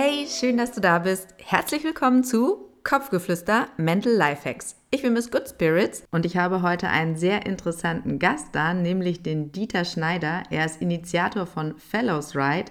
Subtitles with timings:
[0.00, 1.34] Hey, schön, dass du da bist.
[1.38, 4.76] Herzlich willkommen zu Kopfgeflüster Mental Lifehacks.
[4.92, 9.24] Ich bin Miss Good Spirits und ich habe heute einen sehr interessanten Gast da, nämlich
[9.24, 10.44] den Dieter Schneider.
[10.50, 12.70] Er ist Initiator von Fellows Ride.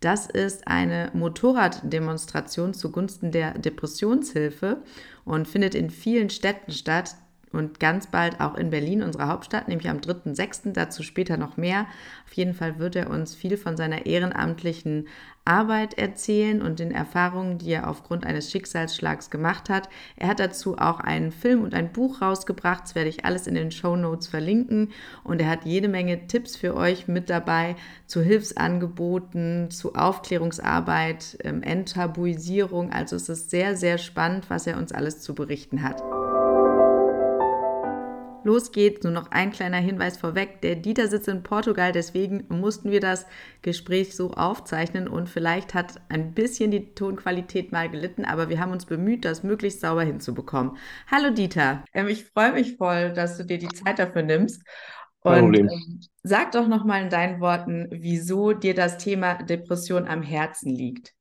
[0.00, 4.82] Das ist eine Motorraddemonstration zugunsten der Depressionshilfe
[5.24, 7.16] und findet in vielen Städten statt
[7.52, 10.72] und ganz bald auch in Berlin, unserer Hauptstadt, nämlich am 3.6.
[10.72, 11.86] Dazu später noch mehr.
[12.26, 15.06] Auf jeden Fall wird er uns viel von seiner ehrenamtlichen
[15.46, 19.88] Arbeit erzählen und den Erfahrungen, die er aufgrund eines Schicksalsschlags gemacht hat.
[20.16, 22.82] Er hat dazu auch einen Film und ein Buch rausgebracht.
[22.82, 24.90] Das werde ich alles in den Show Notes verlinken.
[25.22, 27.76] Und er hat jede Menge Tipps für euch mit dabei
[28.06, 32.92] zu Hilfsangeboten, zu Aufklärungsarbeit, ähm, Enttabuisierung.
[32.92, 36.02] Also es ist sehr, sehr spannend, was er uns alles zu berichten hat.
[38.46, 39.02] Los geht's.
[39.02, 40.60] Nur noch ein kleiner Hinweis vorweg.
[40.60, 43.26] Der Dieter sitzt in Portugal, deswegen mussten wir das
[43.60, 48.70] Gespräch so aufzeichnen und vielleicht hat ein bisschen die Tonqualität mal gelitten, aber wir haben
[48.70, 50.76] uns bemüht, das möglichst sauber hinzubekommen.
[51.10, 54.62] Hallo Dieter, ähm, ich freue mich voll, dass du dir die Zeit dafür nimmst.
[55.22, 60.72] Und ähm, sag doch nochmal in deinen Worten, wieso dir das Thema Depression am Herzen
[60.72, 61.14] liegt.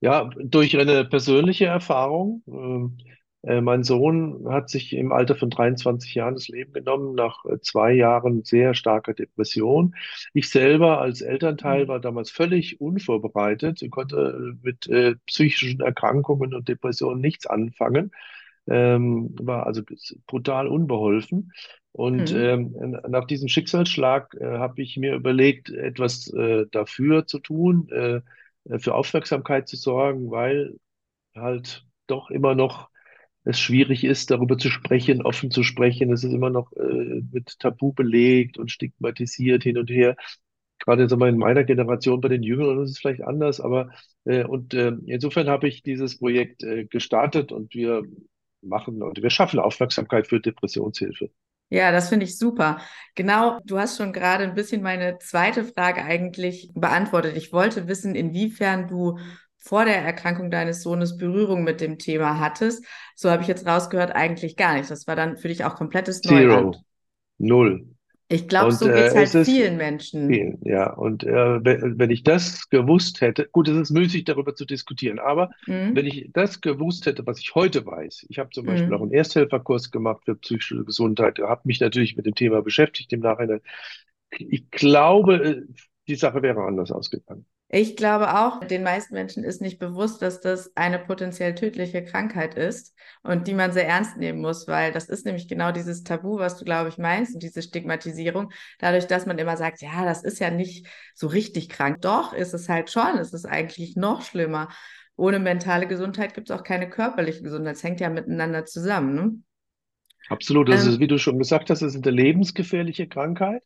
[0.00, 2.42] Ja, durch eine persönliche Erfahrung.
[2.46, 3.09] Äh,
[3.42, 7.58] äh, mein Sohn hat sich im Alter von 23 Jahren das Leben genommen, nach äh,
[7.60, 9.94] zwei Jahren sehr starker Depression.
[10.34, 11.88] Ich selber als Elternteil mhm.
[11.88, 18.10] war damals völlig unvorbereitet, konnte mit äh, psychischen Erkrankungen und Depressionen nichts anfangen,
[18.68, 19.82] ähm, war also
[20.26, 21.52] brutal unbeholfen.
[21.92, 22.74] Und mhm.
[22.74, 28.20] ähm, nach diesem Schicksalsschlag äh, habe ich mir überlegt, etwas äh, dafür zu tun, äh,
[28.78, 30.76] für Aufmerksamkeit zu sorgen, weil
[31.34, 32.90] halt doch immer noch
[33.44, 36.12] es schwierig ist, darüber zu sprechen, offen zu sprechen.
[36.12, 40.16] Es ist immer noch äh, mit Tabu belegt und stigmatisiert hin und her.
[40.78, 43.90] Gerade sagen in meiner Generation, bei den Jüngeren ist es vielleicht anders, aber
[44.24, 48.02] äh, und äh, insofern habe ich dieses Projekt äh, gestartet und wir
[48.62, 51.30] machen und wir schaffen Aufmerksamkeit für Depressionshilfe.
[51.70, 52.80] Ja, das finde ich super.
[53.14, 57.36] Genau, du hast schon gerade ein bisschen meine zweite Frage eigentlich beantwortet.
[57.36, 59.18] Ich wollte wissen, inwiefern du
[59.60, 62.84] vor der Erkrankung deines Sohnes Berührung mit dem Thema hattest.
[63.14, 64.90] So habe ich jetzt rausgehört, eigentlich gar nicht.
[64.90, 66.76] Das war dann für dich auch komplettes Neuland.
[66.76, 66.84] Zero.
[67.38, 67.86] Null.
[68.32, 70.28] Ich glaube, so geht äh, es halt vielen Menschen.
[70.28, 70.92] Vielen, ja.
[70.92, 75.50] Und äh, wenn ich das gewusst hätte, gut, es ist müßig, darüber zu diskutieren, aber
[75.66, 75.96] mhm.
[75.96, 78.94] wenn ich das gewusst hätte, was ich heute weiß, ich habe zum Beispiel mhm.
[78.94, 83.18] auch einen Ersthelferkurs gemacht für psychische Gesundheit, habe mich natürlich mit dem Thema beschäftigt im
[83.18, 83.62] Nachhinein.
[84.38, 85.62] Ich glaube, äh,
[86.06, 87.46] die Sache wäre anders ausgegangen.
[87.72, 92.56] Ich glaube auch, den meisten Menschen ist nicht bewusst, dass das eine potenziell tödliche Krankheit
[92.56, 96.38] ist und die man sehr ernst nehmen muss, weil das ist nämlich genau dieses Tabu,
[96.38, 98.50] was du, glaube ich, meinst und diese Stigmatisierung.
[98.80, 102.00] Dadurch, dass man immer sagt, ja, das ist ja nicht so richtig krank.
[102.00, 103.18] Doch, ist es halt schon.
[103.18, 104.68] Es ist eigentlich noch schlimmer.
[105.14, 107.76] Ohne mentale Gesundheit gibt es auch keine körperliche Gesundheit.
[107.76, 109.14] Es hängt ja miteinander zusammen.
[109.14, 109.32] Ne?
[110.28, 110.68] Absolut.
[110.68, 113.62] Das ähm, ist, wie du schon gesagt hast, es ist eine lebensgefährliche Krankheit.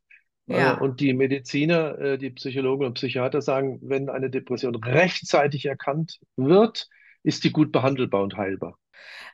[0.47, 0.75] Äh, ja.
[0.75, 6.89] Und die Mediziner, äh, die Psychologen und Psychiater sagen, wenn eine Depression rechtzeitig erkannt wird,
[7.23, 8.79] ist die gut behandelbar und heilbar.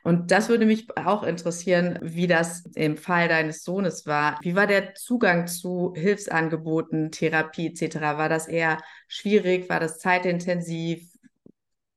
[0.03, 4.39] Und das würde mich auch interessieren, wie das im Fall deines Sohnes war.
[4.41, 7.97] Wie war der Zugang zu Hilfsangeboten, Therapie etc.?
[8.01, 9.69] War das eher schwierig?
[9.69, 11.07] War das zeitintensiv?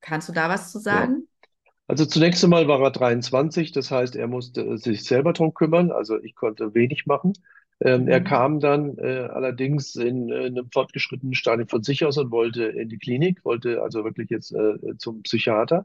[0.00, 1.22] Kannst du da was zu sagen?
[1.22, 1.48] Ja.
[1.86, 5.90] Also zunächst einmal war er 23, das heißt, er musste sich selber darum kümmern.
[5.90, 7.34] Also ich konnte wenig machen.
[7.80, 8.24] Ähm, er mhm.
[8.24, 12.88] kam dann äh, allerdings in, äh, einem fortgeschrittenen Stadium von sich aus und wollte in
[12.88, 15.84] die Klinik, wollte also wirklich jetzt äh, zum Psychiater.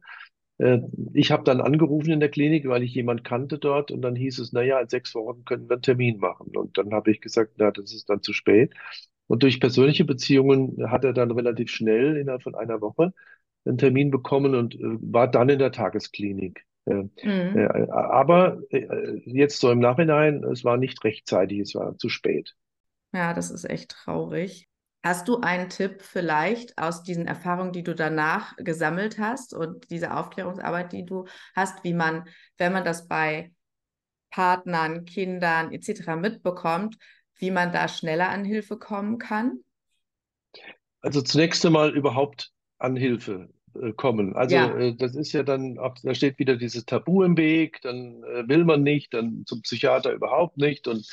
[0.59, 0.79] Äh,
[1.13, 4.39] ich habe dann angerufen in der Klinik, weil ich jemand kannte dort und dann hieß
[4.39, 6.55] es, naja, in sechs Wochen können wir einen Termin machen.
[6.55, 8.73] Und dann habe ich gesagt, na, das ist dann zu spät.
[9.27, 13.13] Und durch persönliche Beziehungen hat er dann relativ schnell innerhalb von einer Woche
[13.65, 16.65] einen Termin bekommen und äh, war dann in der Tagesklinik.
[16.85, 17.11] Mhm.
[17.55, 22.55] Äh, aber äh, jetzt so im Nachhinein, es war nicht rechtzeitig, es war zu spät.
[23.11, 24.67] Ja, das ist echt traurig.
[25.03, 30.13] Hast du einen Tipp vielleicht aus diesen Erfahrungen, die du danach gesammelt hast und diese
[30.15, 31.25] Aufklärungsarbeit, die du
[31.55, 32.27] hast, wie man,
[32.57, 33.51] wenn man das bei
[34.31, 36.15] Partnern, Kindern etc.
[36.15, 36.97] mitbekommt,
[37.37, 39.59] wie man da schneller an Hilfe kommen kann?
[41.01, 43.49] Also zunächst einmal überhaupt an Hilfe.
[43.81, 44.35] Äh, kommen.
[44.35, 44.77] Also ja.
[44.77, 48.65] Äh, das ist ja dann, da steht wieder dieses Tabu im Weg, dann äh, will
[48.65, 51.07] man nicht, dann zum Psychiater überhaupt nicht und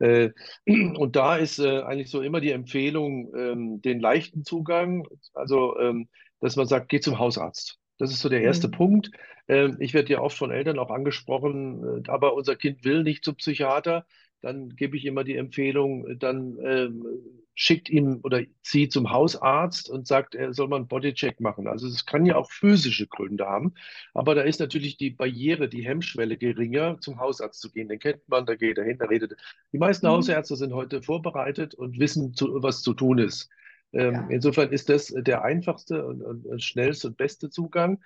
[0.66, 6.08] und da ist eigentlich so immer die Empfehlung, ähm, den leichten Zugang, also ähm,
[6.40, 7.78] dass man sagt, geh zum Hausarzt.
[7.98, 8.72] Das ist so der erste mhm.
[8.72, 9.10] Punkt.
[9.46, 13.36] Ähm, ich werde ja oft von Eltern auch angesprochen, aber unser Kind will nicht zum
[13.36, 14.04] Psychiater.
[14.40, 16.56] Dann gebe ich immer die Empfehlung, dann
[17.54, 21.66] schickt ihn oder sie zum Hausarzt und sagt, er soll mal einen Bodycheck machen.
[21.66, 23.74] Also es kann ja auch physische Gründe haben,
[24.14, 27.88] aber da ist natürlich die Barriere, die Hemmschwelle geringer, zum Hausarzt zu gehen.
[27.88, 29.36] Den kennt man, da geht er hin, da redet.
[29.72, 30.12] Die meisten mhm.
[30.12, 33.50] Hausärzte sind heute vorbereitet und wissen, was zu tun ist.
[33.92, 34.26] Ähm, ja.
[34.30, 38.00] Insofern ist das der einfachste und, und, schnellste und beste Zugang.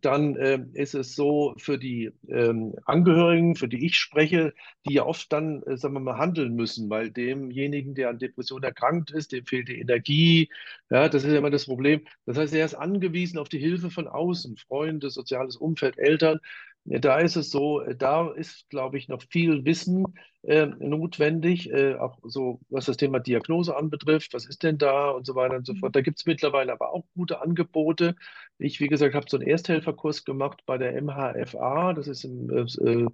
[0.00, 4.54] Dann äh, ist es so für die ähm, Angehörigen, für die ich spreche,
[4.86, 8.62] die ja oft dann, äh, sagen wir mal, handeln müssen, weil demjenigen, der an Depression
[8.64, 10.50] erkrankt ist, dem fehlt die Energie.
[10.90, 12.02] Ja, das ist ja immer das Problem.
[12.26, 16.40] Das heißt, er ist angewiesen auf die Hilfe von außen, Freunde, soziales Umfeld, Eltern.
[16.84, 20.04] Da ist es so, da ist, glaube ich, noch viel Wissen
[20.42, 24.34] äh, notwendig, äh, auch so, was das Thema Diagnose anbetrifft.
[24.34, 25.94] Was ist denn da und so weiter und so fort.
[25.94, 28.16] Da gibt es mittlerweile aber auch gute Angebote.
[28.58, 31.92] Ich, wie gesagt, habe so einen Ersthelferkurs gemacht bei der MHFA.
[31.92, 33.06] Das ist im, äh,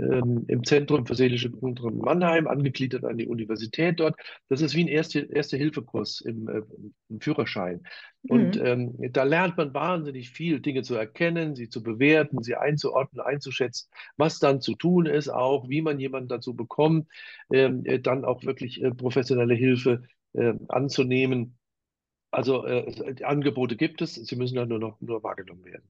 [0.00, 4.14] ähm, im Zentrum für seelische Gesundheit Mannheim, angegliedert an die Universität dort.
[4.48, 6.62] Das ist wie ein Erste-Hilfe-Kurs im, äh,
[7.08, 7.82] im Führerschein.
[8.28, 8.66] Und mhm.
[8.66, 13.88] ähm, da lernt man wahnsinnig viel, Dinge zu erkennen, sie zu bewerten, sie einzuordnen, einzuschätzen,
[14.16, 17.08] was dann zu tun ist, auch wie man jemanden dazu bekommt,
[17.52, 20.02] ähm, äh, dann auch wirklich äh, professionelle Hilfe
[20.32, 21.58] äh, anzunehmen.
[22.30, 25.88] Also äh, Angebote gibt es, sie müssen dann nur noch nur wahrgenommen werden.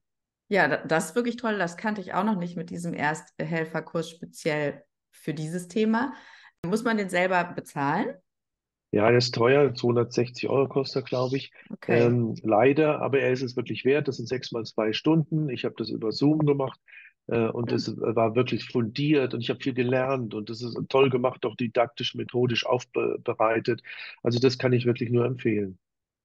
[0.49, 1.59] Ja, das ist wirklich toll.
[1.59, 6.15] Das kannte ich auch noch nicht mit diesem Ersthelferkurs speziell für dieses Thema.
[6.65, 8.15] Muss man den selber bezahlen?
[8.97, 11.53] Ja, er ist teuer, 260 Euro kostet er, glaube ich.
[11.69, 12.01] Okay.
[12.01, 14.09] Ähm, leider, aber er ist es wirklich wert.
[14.09, 15.51] Das sind sechs mal zwei Stunden.
[15.51, 16.81] Ich habe das über Zoom gemacht
[17.27, 18.17] äh, und es mhm.
[18.17, 22.15] war wirklich fundiert und ich habe viel gelernt und das ist toll gemacht, auch didaktisch,
[22.15, 23.83] methodisch aufbereitet.
[24.23, 25.77] Also das kann ich wirklich nur empfehlen.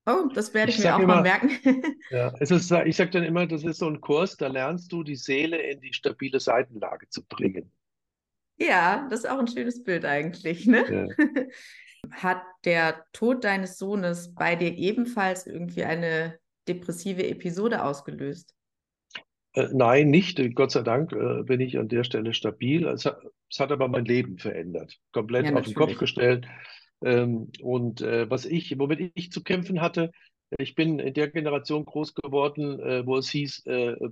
[0.05, 1.49] Oh, das werde ich, ich mir auch immer, mal merken.
[2.09, 5.03] ja, es ist, ich sage dann immer, das ist so ein Kurs, da lernst du
[5.03, 7.69] die Seele in die stabile Seitenlage zu bringen.
[8.55, 10.65] Ja, das ist auch ein schönes Bild eigentlich.
[10.67, 10.85] Ne?
[10.89, 11.25] Ja.
[12.09, 18.55] Hat der Tod deines Sohnes bei dir ebenfalls irgendwie eine depressive Episode ausgelöst?
[19.53, 20.39] Äh, nein, nicht.
[20.55, 22.87] Gott sei Dank äh, bin ich an der Stelle stabil.
[22.87, 24.97] Es hat, es hat aber mein Leben verändert.
[25.11, 26.47] Komplett ja, auf den Kopf gestellt.
[27.03, 30.11] Ähm, und äh, was ich, womit ich zu kämpfen hatte,
[30.57, 33.63] ich bin in der Generation groß geworden, wo es hieß,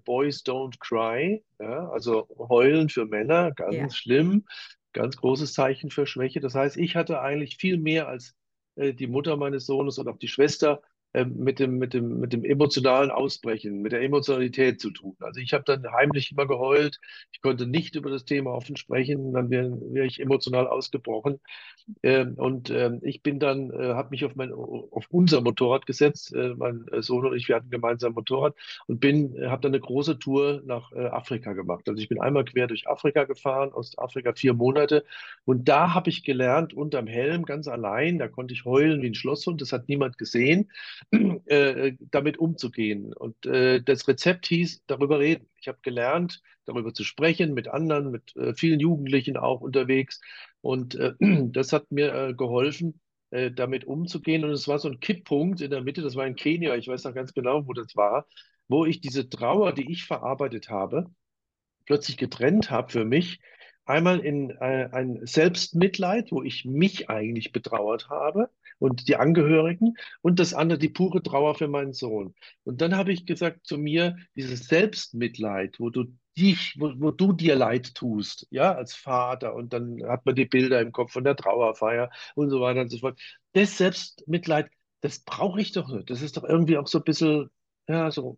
[0.05, 1.43] Boys don't cry.
[1.59, 1.89] Ja?
[1.89, 3.89] Also heulen für Männer, ganz ja.
[3.89, 4.45] schlimm.
[4.93, 6.39] Ganz großes Zeichen für Schwäche.
[6.39, 8.35] Das heißt, ich hatte eigentlich viel mehr als
[8.75, 10.81] äh, die Mutter meines Sohnes und auch die Schwester
[11.13, 15.15] mit, dem, mit, dem, mit dem emotionalen Ausbrechen, mit der Emotionalität zu tun.
[15.19, 16.99] Also ich habe dann heimlich immer geheult.
[17.31, 19.33] Ich konnte nicht über das Thema offen sprechen.
[19.33, 21.39] Dann wäre wär ich emotional ausgebrochen.
[22.03, 26.33] Ähm, und ähm, ich bin dann, äh, habe mich auf, mein, auf unser Motorrad gesetzt.
[26.35, 28.55] Äh, mein Sohn und ich, wir hatten gemeinsam Motorrad
[28.87, 31.87] und bin, habe dann eine große Tour nach Afrika gemacht.
[31.89, 35.03] Also ich bin einmal quer durch Afrika gefahren, Ostafrika vier Monate.
[35.45, 39.15] Und da habe ich gelernt, unterm Helm ganz allein, da konnte ich heulen wie ein
[39.15, 39.61] Schlosshund.
[39.61, 40.69] Das hat niemand gesehen,
[41.45, 43.13] äh, damit umzugehen.
[43.13, 45.47] Und äh, das Rezept hieß, darüber reden.
[45.59, 50.19] Ich habe gelernt, darüber zu sprechen, mit anderen, mit äh, vielen Jugendlichen auch unterwegs.
[50.61, 51.13] Und äh,
[51.51, 52.99] das hat mir äh, geholfen,
[53.31, 54.43] äh, damit umzugehen.
[54.43, 57.03] Und es war so ein Kipppunkt in der Mitte, das war in Kenia, ich weiß
[57.03, 58.27] noch ganz genau, wo das war,
[58.67, 61.05] wo ich diese Trauer, die ich verarbeitet habe,
[61.85, 63.39] plötzlich getrennt habe für mich.
[63.89, 70.37] Einmal in äh, ein Selbstmitleid, wo ich mich eigentlich betrauert habe und die Angehörigen und
[70.37, 72.35] das andere die pure Trauer für meinen Sohn.
[72.65, 76.05] Und dann habe ich gesagt zu mir, dieses Selbstmitleid, wo du
[76.37, 80.45] dich, wo, wo, du dir leid tust, ja, als Vater, und dann hat man die
[80.45, 83.19] Bilder im Kopf von der Trauerfeier und so weiter und so fort.
[83.53, 84.69] Das Selbstmitleid,
[85.01, 86.11] das brauche ich doch nicht.
[86.11, 87.49] Das ist doch irgendwie auch so ein bisschen,
[87.87, 88.37] ja, so,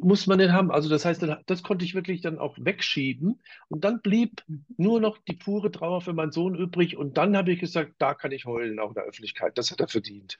[0.00, 0.70] muss man nicht haben.
[0.70, 3.40] Also das heißt, das konnte ich wirklich dann auch wegschieben.
[3.68, 4.42] Und dann blieb
[4.76, 6.96] nur noch die pure Trauer für meinen Sohn übrig.
[6.96, 9.58] Und dann habe ich gesagt, da kann ich heulen, auch in der Öffentlichkeit.
[9.58, 10.38] Das hat er verdient.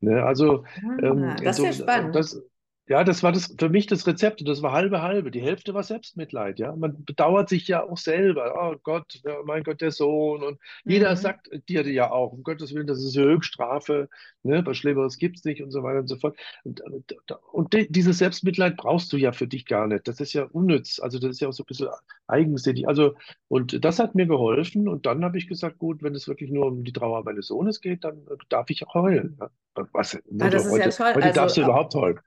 [0.00, 2.14] Ne, also, ah, ähm, das ist ja spannend.
[2.14, 2.42] Das,
[2.90, 5.30] ja, das war das für mich das Rezept und das war halbe halbe.
[5.30, 6.74] Die Hälfte war Selbstmitleid, ja.
[6.74, 8.52] Man bedauert sich ja auch selber.
[8.60, 10.42] Oh Gott, ja, mein Gott, der Sohn.
[10.42, 10.90] Und mhm.
[10.90, 14.08] jeder sagt dir ja auch, um Gottes Willen, das ist eine Höchststrafe,
[14.42, 14.66] ne?
[14.66, 16.36] was Schlimmeres gibt es nicht und so weiter und so fort.
[16.64, 17.14] Und, und,
[17.52, 20.08] und die, dieses Selbstmitleid brauchst du ja für dich gar nicht.
[20.08, 20.98] Das ist ja unnütz.
[20.98, 21.90] Also das ist ja auch so ein bisschen
[22.26, 22.88] eigensinnig.
[22.88, 23.14] Also,
[23.46, 24.88] und das hat mir geholfen.
[24.88, 27.80] Und dann habe ich gesagt, gut, wenn es wirklich nur um die Trauer meines Sohnes
[27.80, 29.38] geht, dann darf ich auch heulen.
[29.38, 29.48] Ja?
[29.92, 31.14] Was, ah, das ist heute, ja toll.
[31.14, 32.18] Heute also, darfst du überhaupt heulen.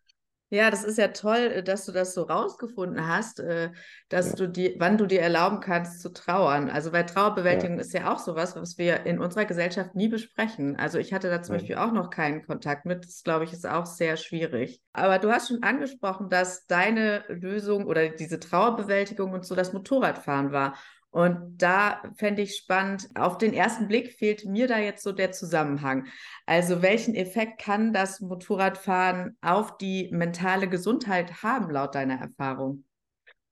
[0.53, 3.71] Ja, das ist ja toll, äh, dass du das so rausgefunden hast, äh,
[4.09, 4.35] dass ja.
[4.35, 6.69] du die, wann du dir erlauben kannst zu trauern.
[6.69, 7.81] Also bei Trauerbewältigung ja.
[7.81, 10.75] ist ja auch sowas, was wir in unserer Gesellschaft nie besprechen.
[10.75, 11.59] Also ich hatte da zum ja.
[11.59, 13.03] Beispiel auch noch keinen Kontakt mit.
[13.03, 14.79] Das glaube ich ist auch sehr schwierig.
[14.93, 20.51] Aber du hast schon angesprochen, dass deine Lösung oder diese Trauerbewältigung und so das Motorradfahren
[20.51, 20.75] war.
[21.13, 25.31] Und da fände ich spannend, auf den ersten Blick fehlt mir da jetzt so der
[25.31, 26.07] Zusammenhang.
[26.47, 32.83] Also welchen Effekt kann das Motorradfahren auf die mentale Gesundheit haben, laut deiner Erfahrung?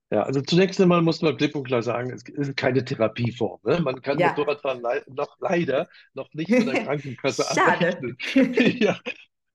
[0.09, 3.59] Ja, also zunächst einmal muss man klipp und klar sagen, es ist keine Therapieform.
[3.63, 3.79] Ne?
[3.79, 8.17] Man kann Ja, Motorradfahren lei noch leider noch nicht von der Krankenkasse abrechnen.
[8.81, 8.97] Ja,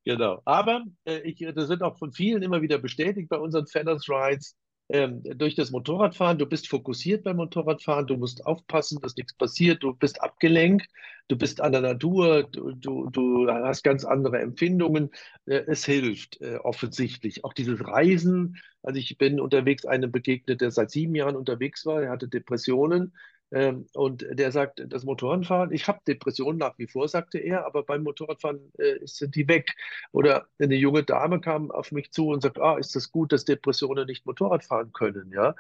[0.04, 0.42] genau.
[0.44, 4.54] Aber äh, ich, das wird auch von vielen immer wieder bestätigt bei unseren Fellows Rides.
[4.88, 9.82] Ähm, durch das Motorradfahren, du bist fokussiert beim Motorradfahren, du musst aufpassen, dass nichts passiert,
[9.82, 10.88] du bist abgelenkt,
[11.26, 15.10] du bist an der Natur, du, du, du hast ganz andere Empfindungen.
[15.46, 17.44] Äh, es hilft äh, offensichtlich.
[17.44, 22.02] Auch dieses Reisen, also ich bin unterwegs einem begegnet, der seit sieben Jahren unterwegs war,
[22.02, 23.12] er hatte Depressionen
[23.52, 27.84] ähm, und der sagt, das Motorradfahren, ich habe Depressionen nach wie vor, sagte er, aber
[27.84, 29.74] beim Motorradfahren äh, sind die weg.
[30.12, 33.44] Oder eine junge Dame kam auf mich zu und sagt, ah, ist das gut, dass
[33.44, 35.54] Depressionen nicht Motorrad fahren können, ja?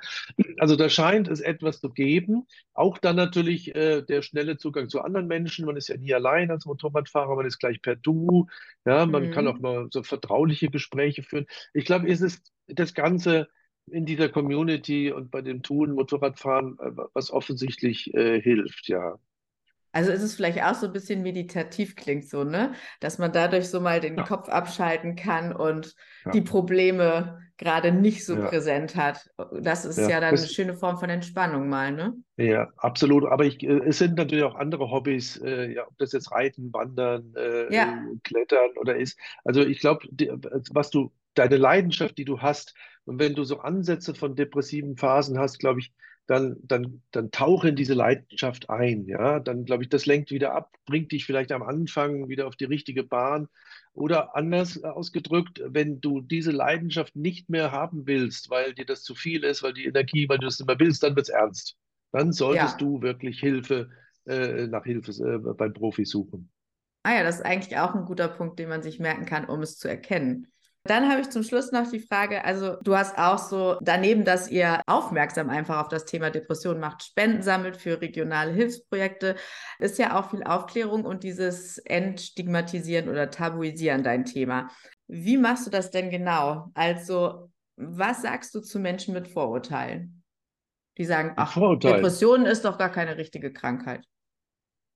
[0.58, 2.46] Also da scheint es etwas zu geben.
[2.74, 5.66] Auch dann natürlich äh, der schnelle Zugang zu anderen Menschen.
[5.66, 8.46] Man ist ja nie allein als Motorradfahrer, man ist gleich per Du,
[8.84, 9.60] ja, man kann auch Mhm.
[9.60, 11.46] mal so vertrauliche Gespräche führen.
[11.72, 13.48] Ich glaube, es ist das Ganze
[13.90, 19.18] in dieser Community und bei dem Tun Motorradfahren, äh, was offensichtlich äh, hilft, ja.
[19.92, 22.74] Also ist es vielleicht auch so ein bisschen meditativ klingt so, ne?
[23.00, 25.94] Dass man dadurch so mal den Ja, Kopf abschalten kann und
[26.32, 29.30] die ja, Probleme gerade nicht so ja, präsent hat.
[29.62, 30.20] Das ist ja.
[30.20, 32.14] dann eine Das, schöne Form von Entspannung mal, ne?
[32.36, 33.24] ja, absolut.
[33.26, 36.72] Aber ich, äh, es sind natürlich auch andere Hobbys, äh, ja, ob das jetzt Reiten,
[36.72, 39.18] Wandern, äh, äh, Klettern oder ist.
[39.44, 40.06] Also ich glaube,
[40.72, 42.74] was du, deine Leidenschaft, die du hast,
[43.04, 45.92] und wenn du so Ansätze von depressiven Phasen hast, glaube ich,
[46.26, 49.38] dann, dann, dann tauche in diese Leidenschaft ein, ja.
[49.38, 52.64] Dann glaube ich, das lenkt wieder ab, bringt dich vielleicht am Anfang wieder auf die
[52.64, 53.48] richtige Bahn.
[53.92, 59.14] Oder anders ausgedrückt, wenn du diese Leidenschaft nicht mehr haben willst, weil dir das zu
[59.14, 61.76] viel ist, weil die Energie, weil du es nicht mehr willst, dann wird es ernst.
[62.10, 62.86] Dann solltest ja.
[62.86, 63.88] du wirklich Hilfe,
[64.26, 66.50] äh, nach Hilfe äh, beim Profi suchen.
[67.04, 69.62] Ah ja, das ist eigentlich auch ein guter Punkt, den man sich merken kann, um
[69.62, 70.48] es zu erkennen.
[70.86, 74.50] Dann habe ich zum Schluss noch die Frage, also du hast auch so daneben, dass
[74.50, 79.36] ihr aufmerksam einfach auf das Thema Depression macht, Spenden sammelt für regionale Hilfsprojekte,
[79.78, 84.70] ist ja auch viel Aufklärung und dieses Entstigmatisieren oder Tabuisieren dein Thema.
[85.08, 86.70] Wie machst du das denn genau?
[86.74, 90.22] Also, was sagst du zu Menschen mit Vorurteilen,
[90.98, 91.96] die sagen, ach, Vorurteilen.
[91.96, 94.04] Depression ist doch gar keine richtige Krankheit?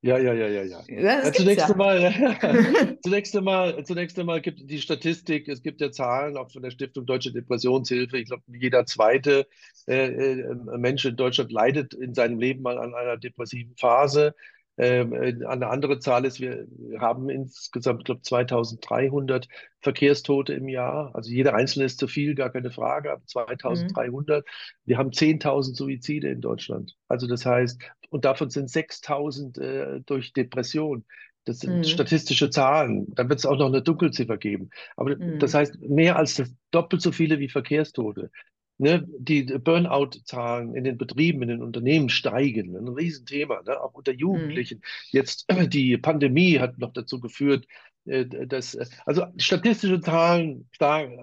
[0.03, 0.83] Ja, ja, ja, ja, ja.
[0.89, 1.71] Ja, Ja, zunächst ja.
[1.71, 6.63] einmal, zunächst einmal, zunächst einmal gibt es die Statistik, es gibt ja Zahlen auch von
[6.63, 8.17] der Stiftung Deutsche Depressionshilfe.
[8.19, 9.47] Ich glaube, jeder zweite
[9.87, 10.07] äh,
[10.41, 14.35] äh, Mensch in Deutschland leidet in seinem Leben mal an einer depressiven Phase.
[14.79, 16.67] Ähm, äh, eine andere Zahl ist, wir
[16.99, 19.49] haben insgesamt, ich glaube, 2300
[19.83, 21.15] Verkehrstote im Jahr.
[21.15, 23.27] Also jeder Einzelne ist zu viel, gar keine Frage, aber
[23.63, 24.01] Mhm.
[24.07, 24.47] 2300.
[24.87, 26.97] Wir haben 10.000 Suizide in Deutschland.
[27.09, 27.79] Also das heißt,
[28.11, 31.05] und davon sind 6000 äh, durch Depression.
[31.45, 31.85] Das sind Mhm.
[31.85, 33.07] statistische Zahlen.
[33.15, 34.71] Dann wird es auch noch eine Dunkelziffer geben.
[34.97, 35.57] Aber das Mhm.
[35.57, 38.31] heißt, mehr als das, doppelt so viele wie Verkehrstote.
[38.79, 42.77] Ne, die Burnout-Zahlen in den Betrieben, in den Unternehmen steigen.
[42.77, 44.19] Ein Riesenthema, ne, auch unter Mhm.
[44.19, 44.81] Jugendlichen.
[45.11, 47.67] Jetzt die Pandemie hat noch dazu geführt,
[48.07, 51.19] äh, dass, äh, also statistische Zahlen äh,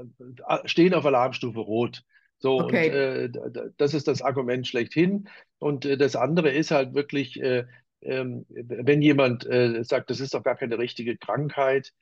[0.66, 2.04] stehen auf Alarmstufe Rot.
[2.40, 2.88] So, und Okay.
[2.88, 3.30] äh,
[3.78, 5.28] das ist das Argument schlechthin.
[5.60, 7.66] Und äh, das andere ist halt wirklich, äh,
[8.02, 11.94] ähm, wenn jemand äh, sagt, das ist doch gar keine richtige Krankheit,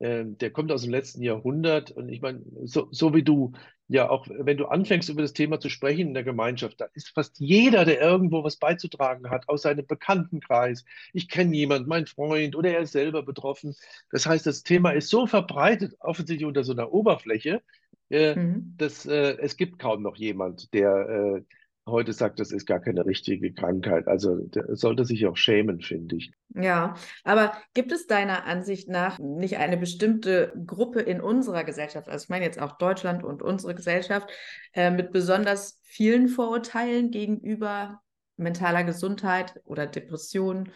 [0.00, 1.90] äh, der kommt aus dem letzten Jahrhundert.
[1.92, 3.52] Und ich meine, so, so wie du
[3.88, 7.10] ja auch, wenn du anfängst, über das Thema zu sprechen in der Gemeinschaft, da ist
[7.10, 10.84] fast jeder, der irgendwo was beizutragen hat, aus seinem Bekanntenkreis.
[11.12, 13.74] Ich kenne jemanden, mein Freund oder er ist selber betroffen.
[14.10, 17.62] Das heißt, das Thema ist so verbreitet, offensichtlich unter so einer Oberfläche,
[18.10, 18.74] äh, Mhm.
[18.76, 21.42] dass äh, es gibt kaum noch jemand, der äh,
[21.86, 24.06] heute sagt, das ist gar keine richtige Krankheit.
[24.06, 26.32] Also sollte sich auch schämen, finde ich.
[26.54, 26.94] Ja,
[27.24, 32.28] aber gibt es deiner Ansicht nach nicht eine bestimmte Gruppe in unserer Gesellschaft, also ich
[32.28, 34.30] meine jetzt auch Deutschland und unsere Gesellschaft,
[34.72, 38.00] äh, mit besonders vielen Vorurteilen gegenüber
[38.36, 40.70] mentaler Gesundheit oder Depression,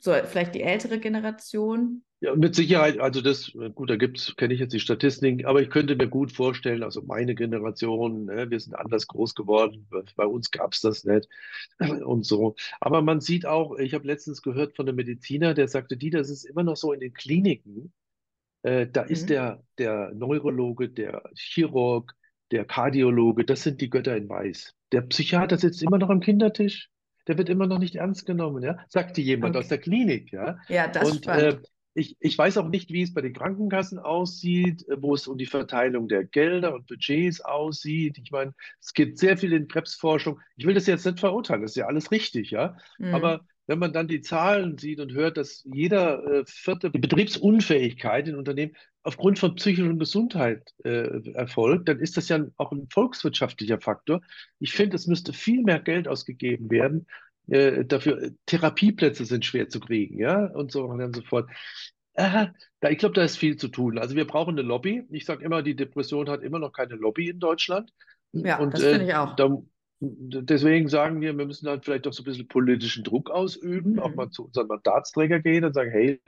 [0.00, 2.04] so vielleicht die ältere Generation?
[2.20, 5.62] Ja, mit Sicherheit, also das, äh, gut, da gibt's, kenne ich jetzt die Statistiken, aber
[5.62, 10.26] ich könnte mir gut vorstellen, also meine Generation, ne, wir sind anders groß geworden, bei
[10.26, 11.28] uns gab's das nicht
[12.04, 12.56] und so.
[12.80, 16.28] Aber man sieht auch, ich habe letztens gehört von einem Mediziner, der sagte, die, das
[16.28, 17.92] ist immer noch so in den Kliniken,
[18.62, 19.30] äh, da ist Mhm.
[19.30, 22.14] der, der Neurologe, der Chirurg,
[22.50, 24.74] der Kardiologe, das sind die Götter in Weiß.
[24.92, 26.90] Der Psychiater sitzt immer noch am Kindertisch,
[27.28, 29.68] der wird immer noch nicht ernst genommen, ja, sagte jemand aus Okay.
[29.68, 30.58] der Klinik, ja.
[30.68, 31.68] Ja, das ist Und äh, spannend.
[31.94, 35.38] Ich, ich weiß auch nicht, wie es bei den Krankenkassen aussieht, äh, wo es um
[35.38, 38.18] die Verteilung der Gelder und Budgets aussieht.
[38.22, 40.40] Ich meine, es geht sehr viel in Krebsforschung.
[40.56, 42.76] Ich will das jetzt nicht verurteilen, das ist ja alles richtig, ja.
[42.98, 43.14] Mhm.
[43.14, 48.36] Aber wenn man dann die Zahlen sieht und hört, dass jeder äh, vierte Betriebsunfähigkeit in
[48.36, 54.22] Unternehmen aufgrund von psychischer Gesundheit äh, erfolgt, dann ist das ja auch ein volkswirtschaftlicher Faktor.
[54.58, 57.06] Ich finde, es müsste viel mehr Geld ausgegeben werden,
[57.48, 61.48] äh, dafür Therapieplätze sind schwer zu kriegen, ja, und so weiter und so fort.
[62.14, 62.48] Äh,
[62.80, 63.98] da, ich glaube, da ist viel zu tun.
[63.98, 65.06] Also wir brauchen eine Lobby.
[65.10, 67.92] Ich sage immer, die Depression hat immer noch keine Lobby in Deutschland.
[68.32, 69.36] Ja, und das finde äh, ich auch.
[69.36, 69.56] da,
[70.00, 73.98] deswegen sagen wir, wir müssen halt vielleicht doch so ein bisschen politischen Druck ausüben, Mhm.
[73.98, 76.20] auch mal zu unseren Mandatsträger gehen und sagen, hey,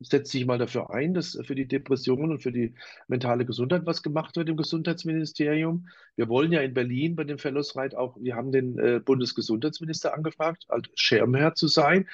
[0.00, 2.74] setz dich mal dafür ein, dass für die Depressionen und für die
[3.08, 5.88] mentale Gesundheit was gemacht wird im Gesundheitsministerium.
[6.16, 10.14] Wir wollen ja in Berlin bei dem Fellows Ride auch, wir haben den äh, Bundesgesundheitsminister
[10.14, 12.08] angefragt, als Schirmherr zu sein.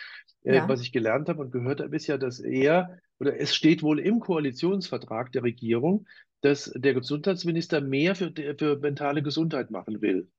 [0.44, 0.68] Äh, Ja.
[0.68, 3.98] was ich gelernt habe und gehört habe, ist ja, dass er, oder es steht wohl
[4.00, 6.06] im Koalitionsvertrag der Regierung,
[6.40, 10.30] dass der Gesundheitsminister mehr für, für mentale Gesundheit machen will.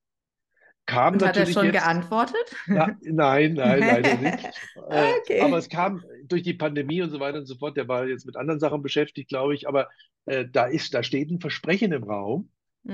[0.88, 2.56] Kam Und hat er natürlich schon jetzt, geantwortet?
[2.65, 4.44] na, nein, nein, leider nicht.
[4.89, 5.41] Äh, Okay.
[5.41, 7.77] Aber es kam durch die Pandemie und so weiter und so fort.
[7.77, 9.67] Der war jetzt mit anderen Sachen beschäftigt, glaube ich.
[9.67, 9.89] Aber
[10.25, 12.50] äh, da ist, da steht ein Versprechen im Raum,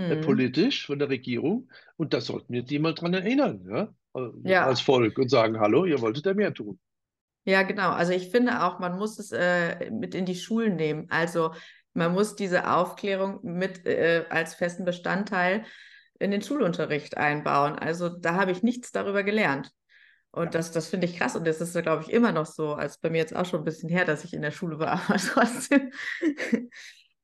[0.10, 0.22] äh, Mhm.
[0.22, 1.70] politisch von der Regierung.
[1.98, 3.94] Und da sollten wir die mal dran erinnern, ja?
[4.20, 4.66] Äh, Ja.
[4.66, 6.80] Als Volk und sagen, hallo, ihr wolltet ja mehr tun.
[7.46, 7.92] Ja, genau.
[7.92, 11.08] Also ich finde auch, man muss es äh, mit in die Schulen nehmen.
[11.10, 11.54] Also
[11.94, 15.66] man muss diese Aufklärung mit äh, als festen Bestandteil
[16.24, 17.78] in den Schulunterricht einbauen.
[17.78, 19.72] Also da habe ich nichts darüber gelernt.
[20.32, 21.36] Und das, das finde ich krass.
[21.36, 23.66] Und das ist, glaube ich, immer noch so, als bei mir jetzt auch schon ein
[23.66, 25.92] bisschen her, dass ich in der Schule war, aber trotzdem.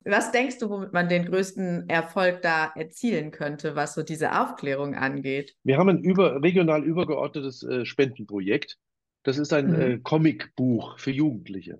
[0.05, 4.95] Was denkst du, womit man den größten Erfolg da erzielen könnte, was so diese Aufklärung
[4.95, 5.55] angeht?
[5.63, 8.77] Wir haben ein über, regional übergeordnetes äh, Spendenprojekt.
[9.23, 9.81] Das ist ein Mhm.
[9.81, 11.79] äh, Comicbuch für Jugendliche.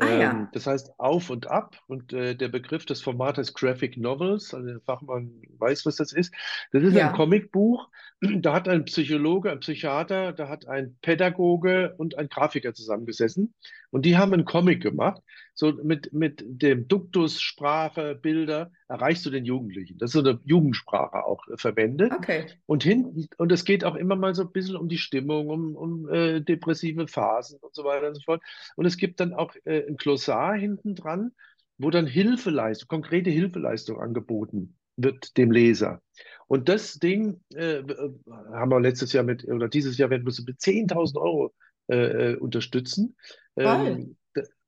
[0.00, 0.30] Ah ja.
[0.30, 4.66] Ähm, das heißt Auf und Ab und äh, der Begriff des Formates Graphic Novels, also
[4.66, 6.34] der Fachmann weiß, was das ist.
[6.72, 7.08] Das ist Ja.
[7.10, 7.88] ein Comicbuch,
[8.20, 13.54] da hat ein Psychologe, ein Psychiater, da hat ein Pädagoge und ein Grafiker zusammengesessen
[13.90, 15.22] und die haben einen Comic gemacht.
[15.60, 19.98] So mit, mit dem Duktus, Sprache, Bilder erreichst du den Jugendlichen.
[19.98, 22.12] Das ist so eine Jugendsprache auch äh, verwendet.
[22.16, 22.46] Okay.
[22.64, 25.76] Und hinten, und es geht auch immer mal so ein bisschen um die Stimmung, um,
[25.76, 28.42] um äh, depressive Phasen und so weiter und so fort.
[28.76, 31.32] Und es gibt dann auch äh, ein Glossar hinten dran,
[31.76, 36.00] wo dann Hilfeleistung, konkrete Hilfeleistung angeboten wird dem Leser.
[36.46, 38.12] Und das Ding äh, äh,
[38.50, 41.52] haben wir letztes Jahr mit, oder dieses Jahr werden wir so mit 10.000 Euro
[41.88, 43.14] äh, äh, unterstützen.
[43.56, 44.16] Ähm,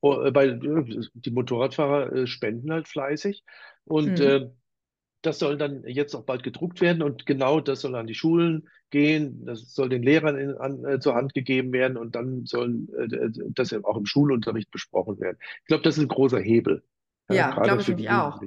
[0.02, 3.44] weil äh, die Motorradfahrer äh, spenden halt fleißig.
[3.84, 4.20] Und Mhm.
[4.20, 4.50] äh,
[5.22, 8.68] das soll dann jetzt auch bald gedruckt werden und genau das soll an die Schulen
[8.90, 12.86] gehen, das soll den Lehrern in, an, äh, zur Hand gegeben werden und dann soll
[12.98, 15.38] äh, das auch im Schulunterricht besprochen werden.
[15.62, 16.82] Ich glaube, das ist ein großer Hebel,
[17.28, 18.44] Ja, gerade glaube ich auch.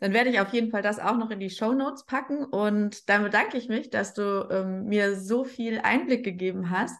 [0.00, 3.22] Dann werde ich auf jeden Fall das auch noch in die Shownotes packen und dann
[3.24, 6.96] bedanke ich mich, dass du ähm, mir so viel Einblick gegeben hast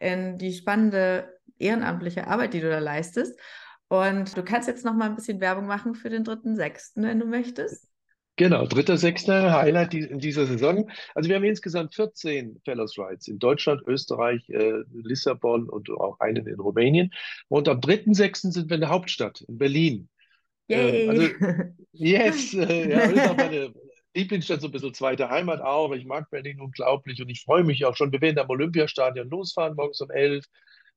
[0.00, 3.38] in die spannende ehrenamtliche Arbeit, die du da leistest.
[3.88, 7.26] Und du kannst jetzt noch mal ein bisschen Werbung machen für den 3.6., wenn du
[7.26, 7.88] möchtest.
[8.36, 10.88] Genau, dritter, sechster Highlight dieser Saison.
[11.16, 16.46] Also wir haben insgesamt 14 Fellows Rides in Deutschland, Österreich, äh, Lissabon und auch einen
[16.46, 17.10] in Rumänien.
[17.48, 18.52] Und am 3.6.
[18.52, 20.08] sind wir in der Hauptstadt, in Berlin.
[20.68, 21.02] Yay!
[21.02, 21.28] Ähm, also
[21.92, 23.74] Yes, äh, ja, ist auch meine
[24.14, 25.92] Lieblingsstadt, so ein bisschen zweite Heimat auch.
[25.92, 28.12] Ich mag Berlin unglaublich und ich freue mich auch schon.
[28.12, 30.44] Wir werden am Olympiastadion losfahren, morgens um 11,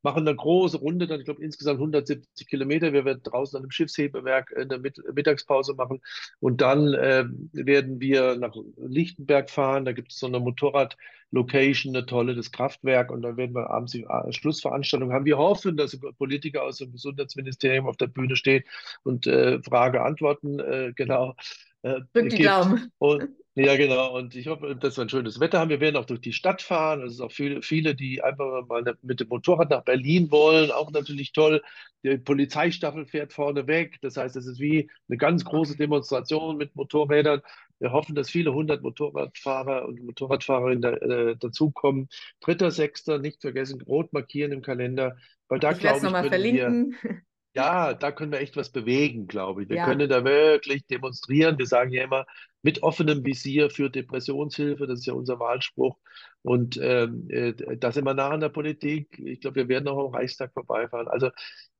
[0.03, 2.93] machen eine große Runde, dann, ich glaube, insgesamt 170 Kilometer.
[2.93, 6.01] Wir werden draußen an einem Schiffshebewerk in der Mit Mittagspause machen
[6.39, 9.85] und dann äh, werden wir nach Lichtenberg fahren.
[9.85, 13.91] Da gibt es so eine Motorrad-Location, eine tolle, das Kraftwerk und dann werden wir abends
[13.91, 15.25] die äh, Schlussveranstaltung haben.
[15.25, 18.65] Wir hoffen, dass Politiker aus dem Gesundheitsministerium auf der Bühne steht
[19.03, 21.35] und äh, Frage, Antworten, äh, genau.
[21.83, 22.49] Äh, Drück die gibt.
[22.49, 22.91] Daumen.
[22.99, 24.15] Und ja, genau.
[24.17, 25.69] Und ich hoffe, dass wir ein schönes Wetter haben.
[25.69, 27.01] Wir werden auch durch die Stadt fahren.
[27.03, 30.71] Es ist auch viele, viele, die einfach mal ne- mit dem Motorrad nach Berlin wollen.
[30.71, 31.61] Auch natürlich toll.
[32.03, 33.97] Die Polizeistaffel fährt vorne weg.
[34.01, 37.41] Das heißt, es ist wie eine ganz große Demonstration mit Motorrädern.
[37.79, 42.07] Wir hoffen, dass viele hundert Motorradfahrer und Motorradfahrerinnen da, äh, dazukommen.
[42.39, 45.17] Dritter, sechster, nicht vergessen, rot markieren im Kalender,
[45.49, 47.21] weil da Ich werde es nochmal können wir verlinken.
[47.53, 49.69] Ja, da können wir echt was bewegen, glaube ich.
[49.69, 49.81] Wir Ja.
[49.81, 51.57] können da wirklich demonstrieren.
[51.59, 52.25] Wir sagen ja immer,
[52.63, 55.97] mit offenem Visier für Depressionshilfe, das ist ja unser Wahlspruch.
[56.43, 59.19] Und ähm, äh, da sind wir nah an der Politik.
[59.19, 61.07] Ich glaube, wir werden auch am Reichstag vorbeifahren.
[61.07, 61.29] Also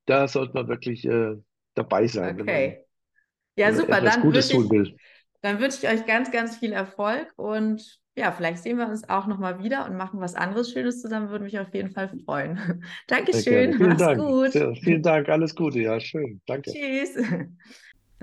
[0.06, 1.36] da sollte man wirklich äh,
[1.76, 2.86] dabei sein, wenn man, Okay.
[3.58, 3.90] Ja, wenn man super.
[3.90, 5.00] etwas Dann Gutes wünsche tun ich, will.
[5.42, 9.26] dann wünsche ich euch ganz, ganz viel Erfolg und ja, vielleicht sehen wir uns auch
[9.28, 11.30] nochmal wieder und machen was anderes Schönes zusammen.
[11.30, 12.84] Würde mich auf jeden Fall freuen.
[13.08, 13.74] Dankeschön.
[13.74, 14.20] Vielen Mach's Dank.
[14.20, 14.52] gut.
[14.52, 15.30] Sehr, vielen Dank.
[15.30, 15.80] Alles Gute.
[15.80, 16.42] Ja, schön.
[16.46, 16.72] Danke.
[16.72, 17.18] Tschüss.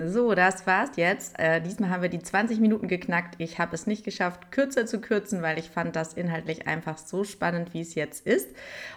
[0.01, 1.37] So, das war's jetzt.
[1.37, 3.35] Äh, diesmal haben wir die 20 Minuten geknackt.
[3.37, 7.25] Ich habe es nicht geschafft, kürzer zu kürzen, weil ich fand das inhaltlich einfach so
[7.25, 8.47] spannend, wie es jetzt ist.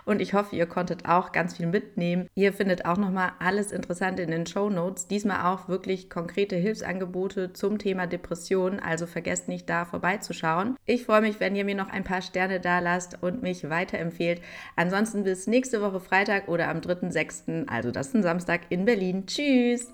[0.04, 2.28] Und ich hoffe, ihr konntet auch ganz viel mitnehmen.
[2.36, 5.08] Ihr findet auch nochmal alles Interessante in den Show Notes.
[5.08, 8.78] Diesmal auch wirklich konkrete Hilfsangebote zum Thema Depression.
[8.78, 10.76] Also vergesst nicht, da vorbeizuschauen.
[10.86, 14.40] Ich freue mich, wenn ihr mir noch ein paar Sterne da lasst und mich weiterempfehlt.
[14.76, 19.26] Ansonsten bis nächste Woche Freitag oder am 3.6., also das ist ein Samstag in Berlin.
[19.26, 19.92] Tschüss!